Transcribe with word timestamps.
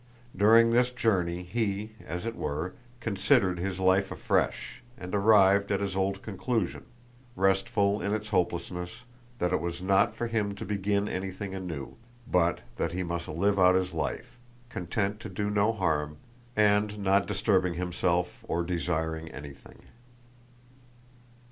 During 0.35 0.71
this 0.71 0.89
journey 0.89 1.43
he, 1.43 1.91
as 2.07 2.25
it 2.25 2.35
were, 2.35 2.73
considered 2.99 3.59
his 3.59 3.79
life 3.79 4.11
afresh 4.11 4.81
and 4.97 5.13
arrived 5.13 5.71
at 5.71 5.79
his 5.79 5.95
old 5.95 6.23
conclusion, 6.23 6.85
restful 7.35 8.01
in 8.01 8.11
its 8.11 8.29
hopelessness: 8.29 9.01
that 9.37 9.53
it 9.53 9.61
was 9.61 9.79
not 9.79 10.15
for 10.15 10.25
him 10.25 10.55
to 10.55 10.65
begin 10.65 11.07
anything 11.07 11.53
anew—but 11.53 12.61
that 12.77 12.93
he 12.93 13.03
must 13.03 13.27
live 13.27 13.59
out 13.59 13.75
his 13.75 13.93
life, 13.93 14.39
content 14.69 15.19
to 15.19 15.29
do 15.29 15.51
no 15.51 15.71
harm, 15.71 16.17
and 16.55 16.97
not 16.97 17.27
disturbing 17.27 17.75
himself 17.75 18.43
or 18.47 18.63
desiring 18.63 19.29
anything. 19.29 19.83